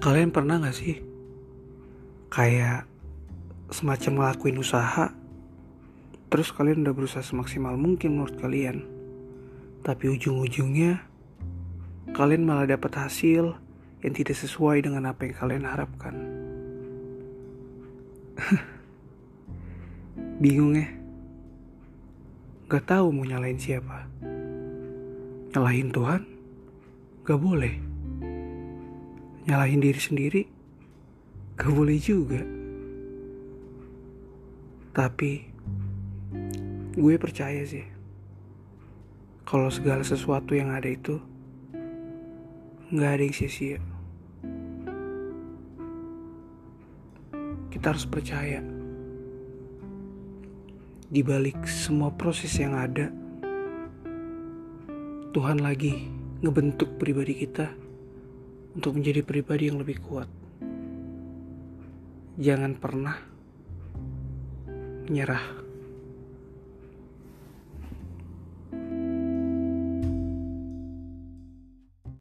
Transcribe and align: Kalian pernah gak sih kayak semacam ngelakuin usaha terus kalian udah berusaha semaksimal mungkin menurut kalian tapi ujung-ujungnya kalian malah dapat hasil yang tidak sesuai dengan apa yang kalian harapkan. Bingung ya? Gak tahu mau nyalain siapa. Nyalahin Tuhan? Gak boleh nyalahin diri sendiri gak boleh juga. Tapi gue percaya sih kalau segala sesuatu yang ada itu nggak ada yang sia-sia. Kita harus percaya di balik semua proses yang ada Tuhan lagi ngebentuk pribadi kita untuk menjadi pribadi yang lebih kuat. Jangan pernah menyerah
Kalian 0.00 0.32
pernah 0.32 0.56
gak 0.56 0.72
sih 0.72 0.96
kayak 2.32 2.88
semacam 3.68 4.12
ngelakuin 4.16 4.56
usaha 4.56 5.12
terus 6.32 6.54
kalian 6.56 6.86
udah 6.86 6.94
berusaha 6.94 7.20
semaksimal 7.20 7.74
mungkin 7.74 8.16
menurut 8.16 8.38
kalian 8.38 8.86
tapi 9.82 10.14
ujung-ujungnya 10.14 11.04
kalian 12.14 12.48
malah 12.48 12.64
dapat 12.70 12.96
hasil 12.96 13.58
yang 14.00 14.14
tidak 14.16 14.40
sesuai 14.40 14.80
dengan 14.80 15.12
apa 15.12 15.28
yang 15.28 15.36
kalian 15.36 15.64
harapkan. 15.68 16.14
Bingung 20.42 20.72
ya? 20.80 20.88
Gak 22.72 22.88
tahu 22.88 23.12
mau 23.12 23.28
nyalain 23.28 23.60
siapa. 23.60 24.08
Nyalahin 25.52 25.92
Tuhan? 25.92 26.22
Gak 27.26 27.36
boleh 27.36 27.89
nyalahin 29.48 29.80
diri 29.80 30.00
sendiri 30.00 30.42
gak 31.56 31.72
boleh 31.72 31.96
juga. 32.00 32.40
Tapi 34.90 35.32
gue 36.90 37.14
percaya 37.16 37.62
sih 37.64 37.86
kalau 39.46 39.70
segala 39.70 40.02
sesuatu 40.02 40.52
yang 40.54 40.74
ada 40.74 40.90
itu 40.90 41.18
nggak 42.90 43.10
ada 43.14 43.22
yang 43.22 43.34
sia-sia. 43.34 43.78
Kita 47.70 47.94
harus 47.94 48.04
percaya 48.04 48.60
di 51.10 51.22
balik 51.26 51.66
semua 51.66 52.14
proses 52.14 52.54
yang 52.54 52.78
ada 52.78 53.10
Tuhan 55.34 55.58
lagi 55.58 56.06
ngebentuk 56.42 56.98
pribadi 57.02 57.46
kita 57.46 57.70
untuk 58.74 58.98
menjadi 58.98 59.24
pribadi 59.26 59.70
yang 59.70 59.78
lebih 59.82 59.98
kuat. 60.02 60.28
Jangan 62.40 62.72
pernah 62.78 63.16
menyerah 65.10 65.69